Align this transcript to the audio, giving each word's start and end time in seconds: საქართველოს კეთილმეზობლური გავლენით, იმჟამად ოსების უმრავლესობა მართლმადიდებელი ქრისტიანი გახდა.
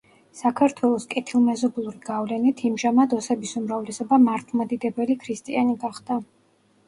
საქართველოს 0.37 1.03
კეთილმეზობლური 1.09 1.93
გავლენით, 2.07 2.63
იმჟამად 2.69 3.13
ოსების 3.17 3.53
უმრავლესობა 3.61 4.19
მართლმადიდებელი 4.23 5.19
ქრისტიანი 5.27 5.77
გახდა. 5.85 6.19